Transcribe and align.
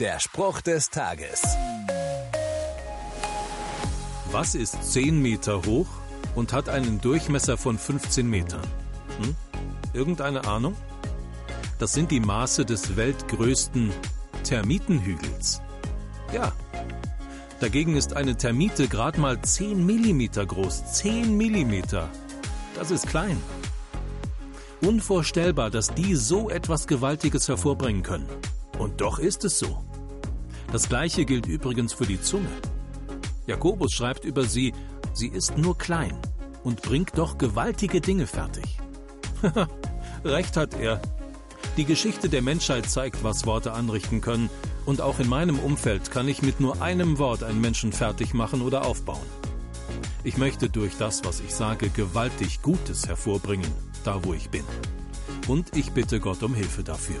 Der 0.00 0.20
Spruch 0.20 0.60
des 0.60 0.90
Tages. 0.90 1.42
Was 4.30 4.54
ist 4.54 4.92
10 4.92 5.20
Meter 5.20 5.62
hoch 5.66 5.88
und 6.36 6.52
hat 6.52 6.68
einen 6.68 7.00
Durchmesser 7.00 7.56
von 7.56 7.76
15 7.76 8.30
Metern? 8.30 8.62
Hm? 9.20 9.34
Irgendeine 9.92 10.44
Ahnung? 10.44 10.76
Das 11.80 11.94
sind 11.94 12.12
die 12.12 12.20
Maße 12.20 12.64
des 12.64 12.94
weltgrößten 12.94 13.90
Termitenhügels. 14.44 15.62
Ja. 16.32 16.52
Dagegen 17.58 17.96
ist 17.96 18.14
eine 18.14 18.36
Termite 18.36 18.86
gerade 18.86 19.18
mal 19.18 19.42
10 19.42 19.84
Millimeter 19.84 20.46
groß. 20.46 20.92
10 20.92 21.36
Millimeter. 21.36 22.08
Das 22.76 22.92
ist 22.92 23.08
klein. 23.08 23.42
Unvorstellbar, 24.80 25.70
dass 25.70 25.92
die 25.92 26.14
so 26.14 26.50
etwas 26.50 26.86
Gewaltiges 26.86 27.48
hervorbringen 27.48 28.04
können. 28.04 28.28
Und 28.78 29.00
doch 29.00 29.18
ist 29.18 29.44
es 29.44 29.58
so. 29.58 29.87
Das 30.70 30.88
gleiche 30.88 31.24
gilt 31.24 31.46
übrigens 31.46 31.94
für 31.94 32.06
die 32.06 32.20
Zunge. 32.20 32.50
Jakobus 33.46 33.92
schreibt 33.92 34.24
über 34.24 34.44
sie, 34.44 34.74
sie 35.14 35.28
ist 35.28 35.56
nur 35.56 35.78
klein 35.78 36.16
und 36.62 36.82
bringt 36.82 37.16
doch 37.16 37.38
gewaltige 37.38 38.00
Dinge 38.00 38.26
fertig. 38.26 38.78
Recht 40.24 40.56
hat 40.56 40.74
er. 40.74 41.00
Die 41.78 41.84
Geschichte 41.84 42.28
der 42.28 42.42
Menschheit 42.42 42.90
zeigt, 42.90 43.24
was 43.24 43.46
Worte 43.46 43.72
anrichten 43.72 44.20
können, 44.20 44.50
und 44.84 45.00
auch 45.00 45.20
in 45.20 45.28
meinem 45.28 45.58
Umfeld 45.58 46.10
kann 46.10 46.28
ich 46.28 46.42
mit 46.42 46.60
nur 46.60 46.80
einem 46.80 47.18
Wort 47.18 47.42
einen 47.42 47.60
Menschen 47.60 47.92
fertig 47.92 48.32
machen 48.32 48.62
oder 48.62 48.86
aufbauen. 48.86 49.26
Ich 50.24 50.38
möchte 50.38 50.68
durch 50.68 50.96
das, 50.98 51.24
was 51.24 51.40
ich 51.40 51.54
sage, 51.54 51.90
gewaltig 51.90 52.62
Gutes 52.62 53.06
hervorbringen, 53.06 53.70
da 54.04 54.24
wo 54.24 54.34
ich 54.34 54.50
bin. 54.50 54.64
Und 55.46 55.76
ich 55.76 55.92
bitte 55.92 56.20
Gott 56.20 56.42
um 56.42 56.54
Hilfe 56.54 56.82
dafür. 56.84 57.20